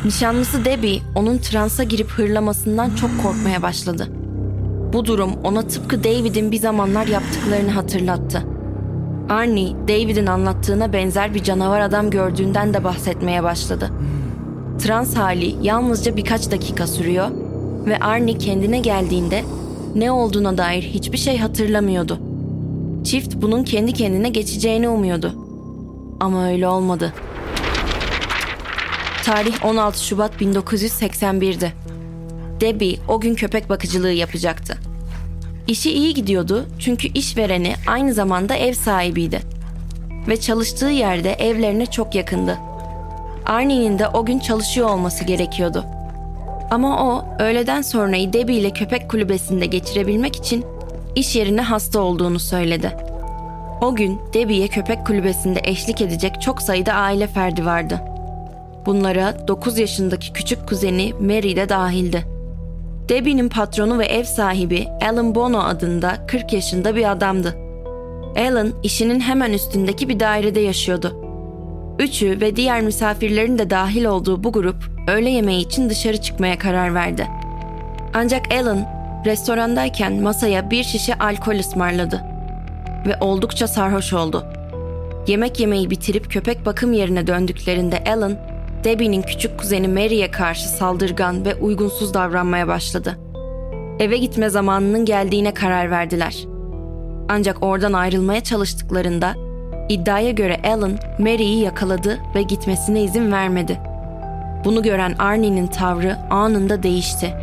Nişanlısı 0.05 0.65
Debbie 0.65 1.03
onun 1.15 1.39
transa 1.39 1.83
girip 1.83 2.11
hırlamasından 2.11 2.95
çok 2.95 3.11
korkmaya 3.23 3.63
başladı. 3.63 4.09
Bu 4.93 5.05
durum 5.05 5.31
ona 5.45 5.63
tıpkı 5.63 6.05
David'in 6.05 6.53
bir 6.53 6.59
zamanlar 6.59 7.07
yaptıklarını 7.07 7.71
hatırlattı. 7.71 8.50
Arnie, 9.31 9.77
David'in 9.89 10.27
anlattığına 10.27 10.93
benzer 10.93 11.35
bir 11.35 11.43
canavar 11.43 11.81
adam 11.81 12.11
gördüğünden 12.11 12.75
de 12.75 12.85
bahsetmeye 12.85 13.43
başladı. 13.43 13.91
Trans 14.79 15.17
hali 15.17 15.57
yalnızca 15.63 16.17
birkaç 16.17 16.51
dakika 16.51 16.87
sürüyor 16.87 17.31
ve 17.87 17.99
Arnie 17.99 18.39
kendine 18.39 18.79
geldiğinde 18.81 19.45
ne 19.95 20.13
olduğuna 20.13 20.59
dair 20.59 20.83
hiçbir 20.83 21.19
şey 21.19 21.39
hatırlamıyordu. 21.39 22.19
Çift 23.05 23.35
bunun 23.37 23.65
kendi 23.65 23.93
kendine 23.93 24.29
geçeceğini 24.29 24.89
umuyordu. 24.89 25.35
Ama 26.21 26.49
öyle 26.49 26.69
olmadı. 26.69 27.15
Tarih 29.25 29.65
16 29.65 30.05
Şubat 30.05 30.43
1981'di. 30.43 31.73
Debbie 32.61 32.99
o 33.09 33.21
gün 33.21 33.35
köpek 33.35 33.69
bakıcılığı 33.69 34.13
yapacaktı. 34.13 34.90
İşi 35.71 35.93
iyi 35.93 36.15
gidiyordu 36.15 36.67
çünkü 36.79 37.09
işvereni 37.09 37.75
aynı 37.87 38.15
zamanda 38.15 38.55
ev 38.55 38.73
sahibiydi. 38.73 39.41
Ve 40.29 40.41
çalıştığı 40.41 40.91
yerde 40.91 41.33
evlerine 41.33 41.87
çok 41.87 42.15
yakındı. 42.15 42.59
Arnie'nin 43.47 43.99
de 43.99 44.09
o 44.09 44.25
gün 44.25 44.39
çalışıyor 44.39 44.91
olması 44.91 45.25
gerekiyordu. 45.25 45.85
Ama 46.71 47.05
o 47.05 47.25
öğleden 47.43 47.83
sonrayı 47.83 48.33
Debbie 48.33 48.57
ile 48.57 48.71
köpek 48.71 49.11
kulübesinde 49.11 49.67
geçirebilmek 49.67 50.37
için 50.37 50.65
iş 51.15 51.37
yerine 51.37 51.63
hasta 51.63 52.01
olduğunu 52.01 52.39
söyledi. 52.39 52.97
O 53.81 53.95
gün 53.95 54.19
Debbie'ye 54.35 54.69
köpek 54.69 55.07
kulübesinde 55.07 55.61
eşlik 55.65 56.01
edecek 56.01 56.43
çok 56.43 56.63
sayıda 56.63 56.93
aile 56.93 57.27
ferdi 57.27 57.67
vardı. 57.67 58.01
Bunlara 58.87 59.49
9 59.49 59.79
yaşındaki 59.79 60.33
küçük 60.33 60.69
kuzeni 60.69 61.13
Mary 61.21 61.57
de 61.57 61.69
dahildi. 61.69 62.40
Debbie'nin 63.11 63.49
patronu 63.49 63.99
ve 63.99 64.07
ev 64.07 64.25
sahibi 64.25 64.89
Alan 65.11 65.35
Bono 65.35 65.59
adında 65.59 66.27
40 66.27 66.53
yaşında 66.53 66.97
bir 66.97 67.11
adamdı. 67.11 67.57
Alan 68.37 68.73
işinin 68.83 69.21
hemen 69.21 69.53
üstündeki 69.53 70.09
bir 70.09 70.21
dairede 70.21 70.61
yaşıyordu. 70.61 71.17
Üçü 71.99 72.41
ve 72.41 72.57
diğer 72.57 72.81
misafirlerin 72.81 73.59
de 73.59 73.71
dahil 73.71 74.05
olduğu 74.05 74.45
bu 74.45 74.53
grup 74.53 74.77
öğle 75.09 75.31
yemeği 75.31 75.67
için 75.67 75.91
dışarı 75.91 76.21
çıkmaya 76.21 76.59
karar 76.59 76.95
verdi. 76.95 77.27
Ancak 78.15 78.53
Alan 78.53 78.87
restorandayken 79.27 80.13
masaya 80.13 80.71
bir 80.71 80.85
şişe 80.85 81.15
alkol 81.15 81.59
ısmarladı 81.59 82.23
ve 83.07 83.17
oldukça 83.21 83.69
sarhoş 83.69 84.13
oldu. 84.13 84.45
Yemek 85.27 85.61
yemeyi 85.61 85.91
bitirip 85.91 86.31
köpek 86.31 86.67
bakım 86.67 86.93
yerine 86.93 87.27
döndüklerinde 87.27 88.05
Alan, 88.05 88.37
Debbie'nin 88.85 89.23
küçük 89.23 89.59
kuzeni 89.59 89.89
Mary'e 89.89 90.31
karşı 90.31 90.69
saldırgan 90.69 91.45
ve 91.45 91.55
uygunsuz 91.55 92.15
davranmaya 92.15 92.69
başladı. 92.69 93.19
Eve 93.99 94.17
gitme 94.17 94.49
zamanının 94.49 95.05
geldiğine 95.05 95.55
karar 95.55 95.91
verdiler. 95.91 96.45
Ancak 97.29 97.63
oradan 97.63 97.93
ayrılmaya 97.93 98.41
çalıştıklarında 98.41 99.35
iddiaya 99.89 100.31
göre 100.31 100.61
Alan 100.65 100.99
Mary'i 101.19 101.61
yakaladı 101.61 102.19
ve 102.35 102.43
gitmesine 102.43 103.03
izin 103.03 103.33
vermedi. 103.33 103.81
Bunu 104.65 104.83
gören 104.83 105.15
Arnie'nin 105.19 105.67
tavrı 105.67 106.17
anında 106.31 106.83
değişti. 106.83 107.35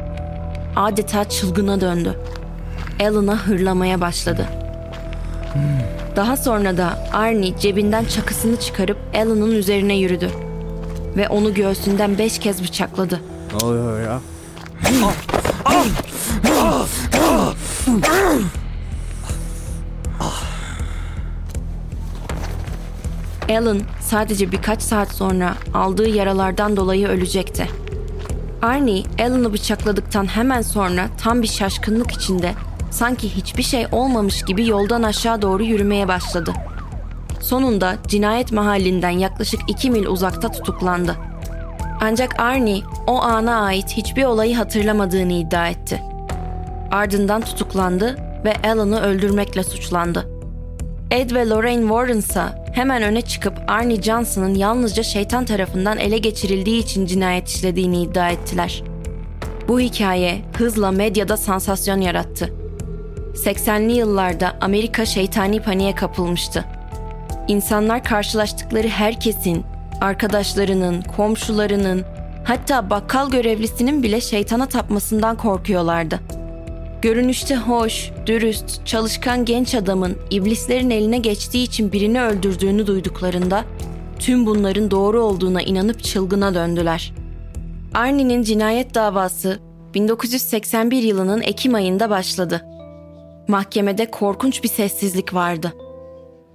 Adeta 0.76 1.30
çılgına 1.30 1.82
döndü. 1.82 2.14
Alan'a 3.02 3.48
hırlamaya 3.48 4.02
başladı. 4.02 4.46
Daha 6.16 6.38
sonra 6.38 6.78
da 6.78 7.10
Arnie 7.14 7.58
cebinden 7.60 8.06
çakısını 8.06 8.60
çıkarıp 8.60 8.98
Alan'ın 9.16 9.52
üzerine 9.52 9.98
yürüdü 9.98 10.30
ve 11.16 11.28
onu 11.28 11.54
göğsünden 11.54 12.18
beş 12.18 12.40
kez 12.40 12.64
bıçakladı. 12.64 13.22
Ne 13.52 13.68
oluyor 13.68 14.02
ya? 14.02 14.20
Alan 23.50 23.82
sadece 24.02 24.52
birkaç 24.52 24.82
saat 24.82 25.12
sonra 25.12 25.54
aldığı 25.74 26.10
yaralardan 26.10 26.78
dolayı 26.78 27.08
ölecekti. 27.08 27.70
Arnie, 28.62 29.04
Alan'ı 29.20 29.54
bıçakladıktan 29.54 30.26
hemen 30.26 30.62
sonra 30.62 31.08
tam 31.18 31.42
bir 31.42 31.48
şaşkınlık 31.48 32.12
içinde 32.12 32.54
sanki 32.92 33.36
hiçbir 33.36 33.64
şey 33.64 33.88
olmamış 33.92 34.44
gibi 34.44 34.68
yoldan 34.68 35.04
aşağı 35.04 35.42
doğru 35.42 35.64
yürümeye 35.64 36.08
başladı. 36.08 36.54
Sonunda 37.48 37.98
cinayet 38.08 38.52
mahallinden 38.52 39.10
yaklaşık 39.10 39.60
2 39.68 39.92
mil 39.92 40.06
uzakta 40.06 40.52
tutuklandı. 40.52 41.16
Ancak 42.02 42.40
Arnie 42.40 42.82
o 43.08 43.22
ana 43.22 43.62
ait 43.62 43.90
hiçbir 43.90 44.24
olayı 44.24 44.56
hatırlamadığını 44.56 45.34
iddia 45.34 45.68
etti. 45.68 46.02
Ardından 46.92 47.42
tutuklandı 47.42 48.18
ve 48.46 48.54
Alan'ı 48.70 49.02
öldürmekle 49.02 49.64
suçlandı. 49.64 50.28
Ed 51.12 51.32
ve 51.32 51.50
Lorraine 51.50 51.82
Warren 51.82 52.18
ise 52.18 52.42
hemen 52.74 53.04
öne 53.04 53.22
çıkıp 53.22 53.54
Arnie 53.68 54.02
Johnson'ın 54.02 54.56
yalnızca 54.56 55.04
şeytan 55.04 55.46
tarafından 55.46 55.98
ele 55.98 56.18
geçirildiği 56.18 56.84
için 56.84 57.06
cinayet 57.06 57.48
işlediğini 57.48 58.02
iddia 58.02 58.30
ettiler. 58.30 58.84
Bu 59.68 59.80
hikaye 59.80 60.42
hızla 60.58 60.92
medyada 60.92 61.38
sansasyon 61.38 62.02
yarattı. 62.02 62.54
80'li 63.34 63.94
yıllarda 63.94 64.58
Amerika 64.62 65.06
şeytani 65.06 65.62
paniğe 65.62 65.96
kapılmıştı. 65.96 66.66
İnsanlar 67.48 68.04
karşılaştıkları 68.04 68.88
herkesin, 68.88 69.64
arkadaşlarının, 70.02 71.02
komşularının, 71.02 72.06
hatta 72.44 72.90
bakkal 72.90 73.32
görevlisinin 73.32 74.04
bile 74.04 74.22
şeytana 74.22 74.66
tapmasından 74.66 75.38
korkuyorlardı. 75.38 76.20
Görünüşte 77.02 77.56
hoş, 77.56 78.12
dürüst, 78.26 78.86
çalışkan 78.86 79.46
genç 79.46 79.76
adamın 79.76 80.18
iblislerin 80.30 80.90
eline 80.90 81.18
geçtiği 81.18 81.64
için 81.64 81.92
birini 81.92 82.22
öldürdüğünü 82.22 82.88
duyduklarında 82.88 83.66
tüm 84.20 84.46
bunların 84.46 84.92
doğru 84.92 85.22
olduğuna 85.22 85.62
inanıp 85.62 86.04
çılgına 86.04 86.56
döndüler. 86.56 87.14
Arnie'nin 87.94 88.44
cinayet 88.44 88.96
davası 88.96 89.60
1981 89.94 91.04
yılının 91.04 91.42
Ekim 91.42 91.76
ayında 91.76 92.10
başladı. 92.10 92.62
Mahkemede 93.48 94.12
korkunç 94.12 94.64
bir 94.64 94.70
sessizlik 94.70 95.34
vardı. 95.34 95.74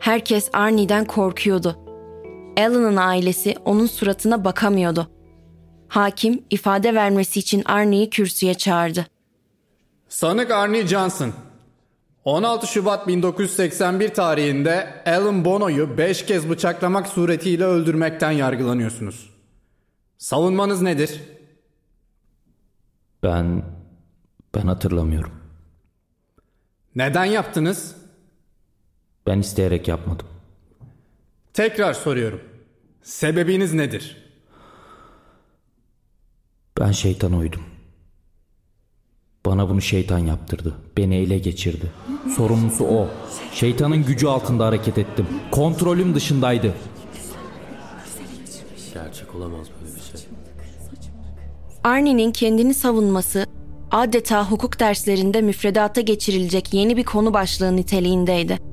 Herkes 0.02 0.50
Arnie'den 0.52 1.04
korkuyordu. 1.04 1.78
Alan'ın 2.58 2.96
ailesi 2.96 3.54
onun 3.64 3.86
suratına 3.86 4.44
bakamıyordu. 4.44 5.10
Hakim 5.88 6.44
ifade 6.50 6.94
vermesi 6.94 7.40
için 7.40 7.62
Arnie'yi 7.64 8.10
kürsüye 8.10 8.54
çağırdı. 8.54 9.06
Sanık 10.08 10.50
Arnie 10.50 10.86
Johnson. 10.86 11.32
16 12.24 12.66
Şubat 12.66 13.06
1981 13.08 14.08
tarihinde 14.08 15.02
Alan 15.06 15.44
Bono'yu 15.44 15.98
5 15.98 16.26
kez 16.26 16.50
bıçaklamak 16.50 17.08
suretiyle 17.08 17.64
öldürmekten 17.64 18.30
yargılanıyorsunuz. 18.30 19.30
Savunmanız 20.18 20.82
nedir? 20.82 21.20
Ben 23.22 23.64
ben 24.54 24.66
hatırlamıyorum. 24.66 25.32
Neden 26.94 27.24
yaptınız? 27.24 28.01
Ben 29.26 29.38
isteyerek 29.38 29.88
yapmadım. 29.88 30.26
Tekrar 31.54 31.94
soruyorum. 31.94 32.40
Sebebiniz 33.02 33.74
nedir? 33.74 34.16
Ben 36.80 36.92
şeytana 36.92 37.36
uydum. 37.38 37.62
Bana 39.46 39.68
bunu 39.68 39.80
şeytan 39.80 40.18
yaptırdı. 40.18 40.74
Beni 40.96 41.16
ele 41.16 41.38
geçirdi. 41.38 41.90
Sorumlusu 42.36 42.84
o. 42.84 43.08
Şeytanın 43.52 44.04
gücü 44.04 44.26
altında 44.26 44.66
hareket 44.66 44.98
ettim. 44.98 45.26
Kontrolüm 45.50 46.14
dışındaydı. 46.14 46.74
Gerçek 48.94 49.34
olamaz 49.34 49.66
böyle 49.80 49.94
bir 49.96 50.00
şey. 50.00 50.28
Arnie'nin 51.84 52.32
kendini 52.32 52.74
savunması 52.74 53.46
adeta 53.90 54.50
hukuk 54.50 54.80
derslerinde 54.80 55.40
müfredata 55.40 56.00
geçirilecek 56.00 56.74
yeni 56.74 56.96
bir 56.96 57.04
konu 57.04 57.32
başlığı 57.32 57.76
niteliğindeydi. 57.76 58.71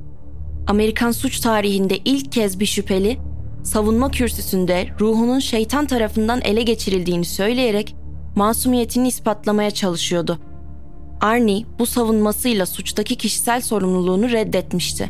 Amerikan 0.70 1.12
suç 1.12 1.40
tarihinde 1.40 1.98
ilk 1.98 2.32
kez 2.32 2.60
bir 2.60 2.66
şüpheli 2.66 3.18
savunma 3.64 4.12
kürsüsünde 4.12 4.88
ruhunun 5.00 5.40
şeytan 5.40 5.86
tarafından 5.86 6.42
ele 6.42 6.62
geçirildiğini 6.62 7.26
söyleyerek 7.26 7.96
masumiyetini 8.36 9.08
ispatlamaya 9.08 9.72
çalışıyordu. 9.72 10.40
Arnie 11.22 11.66
bu 11.80 11.86
savunmasıyla 11.86 12.66
suçtaki 12.66 13.16
kişisel 13.16 13.62
sorumluluğunu 13.62 14.32
reddetmişti. 14.32 15.10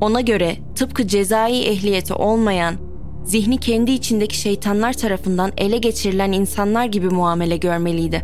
Ona 0.00 0.20
göre 0.20 0.56
tıpkı 0.74 1.06
cezai 1.06 1.62
ehliyeti 1.62 2.14
olmayan 2.14 2.74
zihni 3.24 3.58
kendi 3.58 3.90
içindeki 3.90 4.38
şeytanlar 4.38 4.92
tarafından 4.92 5.52
ele 5.56 5.78
geçirilen 5.78 6.32
insanlar 6.32 6.84
gibi 6.84 7.08
muamele 7.08 7.56
görmeliydi. 7.56 8.22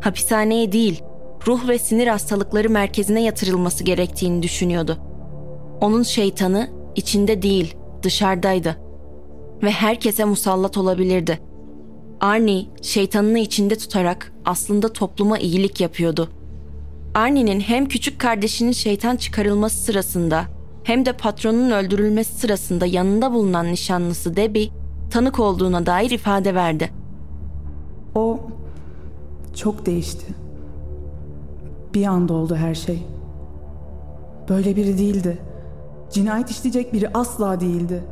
Hapishaneye 0.00 0.72
değil, 0.72 1.02
ruh 1.46 1.68
ve 1.68 1.78
sinir 1.78 2.06
hastalıkları 2.06 2.70
merkezine 2.70 3.22
yatırılması 3.22 3.84
gerektiğini 3.84 4.42
düşünüyordu. 4.42 5.09
Onun 5.80 6.02
şeytanı 6.02 6.68
içinde 6.96 7.42
değil, 7.42 7.74
dışarıdaydı 8.02 8.76
ve 9.62 9.70
herkese 9.70 10.24
musallat 10.24 10.76
olabilirdi. 10.76 11.40
Arnie 12.20 12.66
şeytanını 12.82 13.38
içinde 13.38 13.78
tutarak 13.78 14.32
aslında 14.44 14.92
topluma 14.92 15.38
iyilik 15.38 15.80
yapıyordu. 15.80 16.28
Arnie'nin 17.14 17.60
hem 17.60 17.86
küçük 17.86 18.18
kardeşinin 18.18 18.72
şeytan 18.72 19.16
çıkarılması 19.16 19.76
sırasında 19.82 20.44
hem 20.84 21.06
de 21.06 21.12
patronun 21.12 21.70
öldürülmesi 21.70 22.34
sırasında 22.34 22.86
yanında 22.86 23.32
bulunan 23.32 23.66
nişanlısı 23.66 24.36
Debbie 24.36 24.68
tanık 25.10 25.40
olduğuna 25.40 25.86
dair 25.86 26.10
ifade 26.10 26.54
verdi. 26.54 26.90
O 28.14 28.40
çok 29.56 29.86
değişti. 29.86 30.26
Bir 31.94 32.06
anda 32.06 32.34
oldu 32.34 32.56
her 32.56 32.74
şey. 32.74 33.02
Böyle 34.48 34.76
biri 34.76 34.98
değildi. 34.98 35.38
Cinayet 36.10 36.50
işleyecek 36.50 36.92
biri 36.92 37.08
asla 37.14 37.60
değildi. 37.60 38.04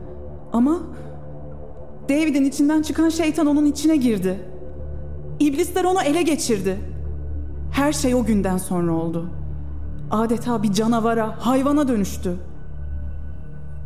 Ama 0.52 0.78
David'in 2.08 2.44
içinden 2.44 2.82
çıkan 2.82 3.08
şeytan 3.08 3.46
onun 3.46 3.66
içine 3.66 3.96
girdi. 3.96 4.38
İblisler 5.40 5.84
onu 5.84 6.02
ele 6.02 6.22
geçirdi. 6.22 6.78
Her 7.72 7.92
şey 7.92 8.14
o 8.14 8.24
günden 8.24 8.56
sonra 8.56 8.92
oldu. 8.92 9.30
Adeta 10.10 10.62
bir 10.62 10.72
canavara, 10.72 11.36
hayvana 11.46 11.88
dönüştü. 11.88 12.36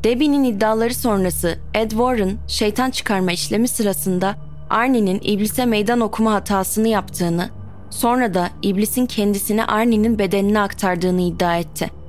Debbie'nin 0.05 0.45
iddiaları 0.45 0.95
sonrası 0.95 1.59
Ed 1.75 1.91
Warren 1.91 2.39
şeytan 2.49 2.91
çıkarma 2.91 3.33
işlemi 3.33 3.69
sırasında 3.69 4.35
Arnie'nin 4.71 5.21
iblise 5.23 5.67
meydan 5.67 6.01
okuma 6.01 6.33
hatasını 6.33 6.89
yaptığını, 6.89 7.49
sonra 7.91 8.35
da 8.35 8.49
iblisin 8.63 9.07
kendisine 9.07 9.65
Arnie'nin 9.65 10.19
bedenini 10.19 10.61
aktardığını 10.61 11.21
iddia 11.21 11.57
etti. 11.57 12.02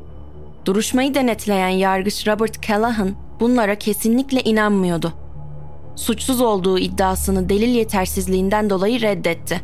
Duruşmayı 0.65 1.13
denetleyen 1.13 1.67
yargıç 1.67 2.27
Robert 2.27 2.67
Callahan 2.67 3.15
bunlara 3.39 3.75
kesinlikle 3.75 4.41
inanmıyordu. 4.41 5.13
Suçsuz 5.95 6.41
olduğu 6.41 6.79
iddiasını 6.79 7.49
delil 7.49 7.75
yetersizliğinden 7.75 8.69
dolayı 8.69 9.01
reddetti. 9.01 9.61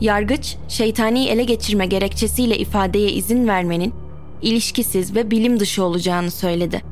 Yargıç, 0.00 0.56
şeytani 0.68 1.26
ele 1.26 1.44
geçirme 1.44 1.86
gerekçesiyle 1.86 2.58
ifadeye 2.58 3.12
izin 3.12 3.48
vermenin 3.48 3.94
ilişkisiz 4.42 5.14
ve 5.14 5.30
bilim 5.30 5.60
dışı 5.60 5.84
olacağını 5.84 6.30
söyledi. 6.30 6.82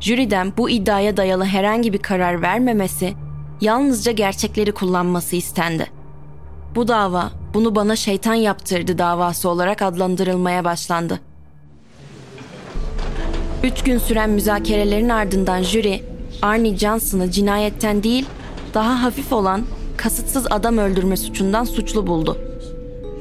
Jüriden 0.00 0.52
bu 0.56 0.70
iddiaya 0.70 1.16
dayalı 1.16 1.44
herhangi 1.44 1.92
bir 1.92 1.98
karar 1.98 2.42
vermemesi, 2.42 3.14
yalnızca 3.60 4.12
gerçekleri 4.12 4.72
kullanması 4.72 5.36
istendi. 5.36 5.86
Bu 6.74 6.88
dava, 6.88 7.30
bunu 7.54 7.74
bana 7.74 7.96
şeytan 7.96 8.34
yaptırdı 8.34 8.98
davası 8.98 9.48
olarak 9.48 9.82
adlandırılmaya 9.82 10.64
başlandı. 10.64 11.29
Üç 13.64 13.82
gün 13.82 13.98
süren 13.98 14.30
müzakerelerin 14.30 15.08
ardından 15.08 15.62
jüri, 15.62 16.02
Arnie 16.42 16.76
Johnson'ı 16.76 17.30
cinayetten 17.30 18.02
değil, 18.02 18.26
daha 18.74 19.02
hafif 19.02 19.32
olan 19.32 19.62
kasıtsız 19.96 20.46
adam 20.50 20.78
öldürme 20.78 21.16
suçundan 21.16 21.64
suçlu 21.64 22.06
buldu. 22.06 22.38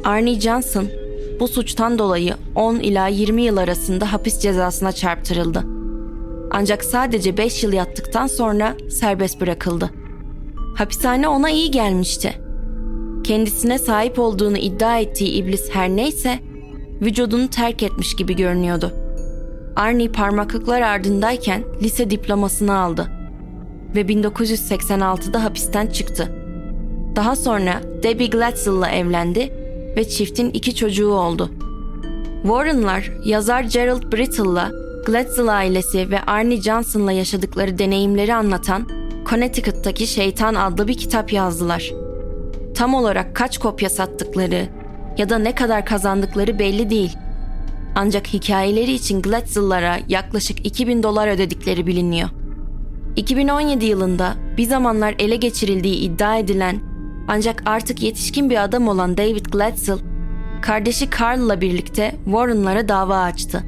Arnie 0.04 0.40
Johnson 0.40 0.88
bu 1.40 1.48
suçtan 1.48 2.00
dolayı 2.00 2.34
10 2.56 2.76
ila 2.76 3.08
20 3.08 3.42
yıl 3.42 3.58
arasında 3.58 4.14
hapis 4.14 4.40
cezasına 4.40 4.92
çarptırıldı. 4.92 5.64
Ancak 6.52 6.84
sadece 6.84 7.38
5 7.38 7.64
yıl 7.64 7.74
yattıktan 7.74 8.28
sonra 8.28 8.76
serbest 8.90 9.42
bırakıldı. 9.42 9.90
Hapishane 10.76 11.28
ona 11.28 11.50
iyi 11.50 11.72
gelmişti. 11.72 12.34
Kendisine 13.24 13.78
sahip 13.78 14.20
olduğunu 14.20 14.58
iddia 14.58 15.00
ettiği 15.00 15.32
iblis 15.32 15.70
her 15.74 15.90
neyse 15.90 16.40
vücudunu 17.02 17.48
terk 17.48 17.84
etmiş 17.84 18.16
gibi 18.16 18.36
görünüyordu. 18.36 18.99
Arnie 19.80 20.12
parmaklıklar 20.12 20.82
ardındayken 20.82 21.64
lise 21.82 22.10
diplomasını 22.10 22.78
aldı 22.78 23.12
ve 23.96 24.02
1986'da 24.02 25.44
hapisten 25.44 25.88
çıktı. 25.88 26.36
Daha 27.16 27.36
sonra 27.36 27.82
Debbie 28.04 28.28
Glatzel'la 28.28 28.90
evlendi 28.90 29.54
ve 29.98 30.10
çiftin 30.10 30.50
iki 30.50 30.76
çocuğu 30.76 31.14
oldu. 31.14 31.52
Warren'lar 32.42 33.12
yazar 33.26 33.62
Gerald 33.62 34.14
Brittle'la 34.14 34.72
Glatzel 35.06 35.58
ailesi 35.58 36.12
ve 36.12 36.22
Arnie 36.22 36.62
Johnson'la 36.62 37.12
yaşadıkları 37.12 37.78
deneyimleri 37.80 38.34
anlatan 38.34 38.90
Connecticut'taki 39.30 40.08
Şeytan 40.08 40.56
adlı 40.56 40.88
bir 40.88 40.98
kitap 40.98 41.34
yazdılar. 41.34 41.92
Tam 42.76 42.94
olarak 42.94 43.36
kaç 43.36 43.58
kopya 43.58 43.90
sattıkları 43.90 44.68
ya 45.18 45.30
da 45.30 45.38
ne 45.38 45.56
kadar 45.56 45.86
kazandıkları 45.86 46.60
belli 46.60 46.90
değil. 46.90 47.18
Ancak 47.96 48.28
hikayeleri 48.28 48.92
için 48.92 49.22
Glatzel'lara 49.22 49.98
yaklaşık 50.08 50.66
2000 50.66 51.04
dolar 51.04 51.28
ödedikleri 51.28 51.88
biliniyor. 51.88 52.30
2017 53.16 53.86
yılında 53.86 54.34
bir 54.58 54.64
zamanlar 54.64 55.16
ele 55.20 55.36
geçirildiği 55.36 55.96
iddia 55.96 56.38
edilen 56.38 56.80
ancak 57.28 57.64
artık 57.66 58.04
yetişkin 58.04 58.50
bir 58.50 58.64
adam 58.64 58.88
olan 58.88 59.18
David 59.18 59.46
Glatzel, 59.46 59.98
kardeşi 60.62 61.10
Carl'la 61.20 61.62
birlikte 61.62 62.16
Warren'lara 62.26 62.90
dava 62.90 63.18
açtı. 63.20 63.64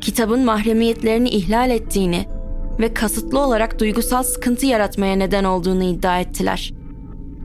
Kitabın 0.00 0.44
mahremiyetlerini 0.44 1.28
ihlal 1.28 1.70
ettiğini 1.70 2.26
ve 2.80 2.94
kasıtlı 2.94 3.40
olarak 3.40 3.78
duygusal 3.78 4.22
sıkıntı 4.22 4.66
yaratmaya 4.66 5.16
neden 5.16 5.44
olduğunu 5.44 5.84
iddia 5.84 6.20
ettiler. 6.20 6.72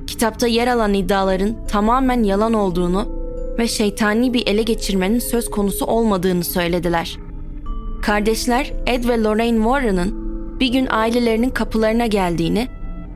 Kitapta 0.08 0.48
yer 0.48 0.68
alan 0.68 0.94
iddiaların 0.94 1.68
tamamen 1.68 2.24
yalan 2.24 2.54
olduğunu 2.54 3.19
ve 3.60 3.68
şeytani 3.68 4.34
bir 4.34 4.48
ele 4.48 4.64
geçirmenin 4.64 5.20
söz 5.20 5.50
konusu 5.50 5.86
olmadığını 5.86 6.44
söylediler. 6.44 7.18
Kardeşler 8.02 8.74
Ed 8.88 9.08
ve 9.08 9.24
Lorraine 9.24 9.58
Warren'ın 9.58 10.30
bir 10.60 10.68
gün 10.68 10.88
ailelerinin 10.90 11.50
kapılarına 11.50 12.06
geldiğini 12.06 12.68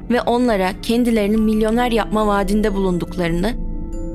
ve 0.09 0.21
onlara 0.21 0.81
kendilerini 0.81 1.37
milyoner 1.37 1.91
yapma 1.91 2.27
vaadinde 2.27 2.73
bulunduklarını, 2.73 3.53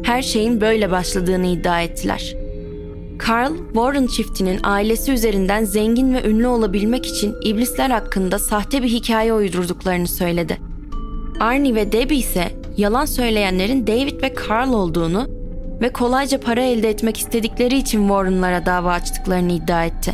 her 0.02 0.22
şeyin 0.22 0.60
böyle 0.60 0.90
başladığını 0.90 1.46
iddia 1.46 1.82
ettiler. 1.82 2.36
Carl, 3.28 3.52
Warren 3.72 4.06
çiftinin 4.06 4.60
ailesi 4.62 5.12
üzerinden 5.12 5.64
zengin 5.64 6.14
ve 6.14 6.28
ünlü 6.28 6.46
olabilmek 6.46 7.06
için 7.06 7.34
iblisler 7.44 7.90
hakkında 7.90 8.38
sahte 8.38 8.82
bir 8.82 8.88
hikaye 8.88 9.32
uydurduklarını 9.32 10.08
söyledi. 10.08 10.58
Arnie 11.40 11.74
ve 11.74 11.92
Debbie 11.92 12.18
ise 12.18 12.44
yalan 12.76 13.04
söyleyenlerin 13.04 13.86
David 13.86 14.22
ve 14.22 14.34
Carl 14.48 14.72
olduğunu 14.72 15.37
ve 15.80 15.92
kolayca 15.92 16.40
para 16.40 16.60
elde 16.60 16.90
etmek 16.90 17.16
istedikleri 17.16 17.76
için 17.76 18.00
Warren'lara 18.00 18.66
dava 18.66 18.92
açtıklarını 18.92 19.52
iddia 19.52 19.84
etti. 19.84 20.12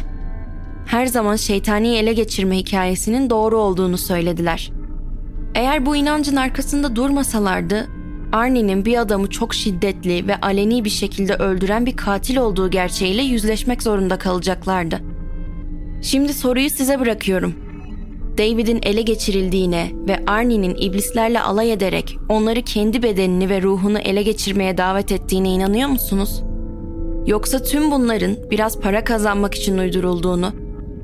Her 0.86 1.06
zaman 1.06 1.36
şeytani 1.36 1.96
ele 1.96 2.12
geçirme 2.12 2.56
hikayesinin 2.56 3.30
doğru 3.30 3.58
olduğunu 3.58 3.98
söylediler. 3.98 4.72
Eğer 5.54 5.86
bu 5.86 5.96
inancın 5.96 6.36
arkasında 6.36 6.96
durmasalardı, 6.96 7.88
Arnie'nin 8.32 8.84
bir 8.84 8.98
adamı 8.98 9.30
çok 9.30 9.54
şiddetli 9.54 10.26
ve 10.26 10.36
aleni 10.36 10.84
bir 10.84 10.90
şekilde 10.90 11.34
öldüren 11.34 11.86
bir 11.86 11.96
katil 11.96 12.36
olduğu 12.36 12.70
gerçeğiyle 12.70 13.22
yüzleşmek 13.22 13.82
zorunda 13.82 14.18
kalacaklardı. 14.18 15.00
Şimdi 16.02 16.34
soruyu 16.34 16.70
size 16.70 17.00
bırakıyorum. 17.00 17.63
David'in 18.38 18.80
ele 18.82 19.02
geçirildiğine 19.02 19.90
ve 20.08 20.24
Arnie'nin 20.26 20.74
iblislerle 20.74 21.40
alay 21.40 21.72
ederek 21.72 22.18
onları 22.28 22.62
kendi 22.62 23.02
bedenini 23.02 23.48
ve 23.48 23.62
ruhunu 23.62 23.98
ele 23.98 24.22
geçirmeye 24.22 24.78
davet 24.78 25.12
ettiğine 25.12 25.50
inanıyor 25.50 25.88
musunuz? 25.88 26.42
Yoksa 27.26 27.62
tüm 27.62 27.90
bunların 27.90 28.36
biraz 28.50 28.80
para 28.80 29.04
kazanmak 29.04 29.54
için 29.54 29.78
uydurulduğunu 29.78 30.52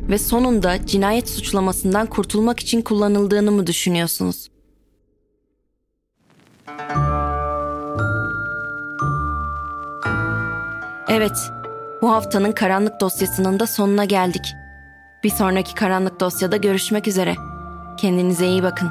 ve 0.08 0.18
sonunda 0.18 0.86
cinayet 0.86 1.30
suçlamasından 1.30 2.06
kurtulmak 2.06 2.60
için 2.60 2.82
kullanıldığını 2.82 3.52
mı 3.52 3.66
düşünüyorsunuz? 3.66 4.48
Evet, 11.08 11.50
bu 12.02 12.10
haftanın 12.10 12.52
karanlık 12.52 13.00
dosyasının 13.00 13.60
da 13.60 13.66
sonuna 13.66 14.04
geldik. 14.04 14.42
Bir 15.24 15.30
sonraki 15.30 15.74
karanlık 15.74 16.20
dosyada 16.20 16.56
görüşmek 16.56 17.08
üzere. 17.08 17.34
Kendinize 17.96 18.46
iyi 18.46 18.62
bakın. 18.62 18.90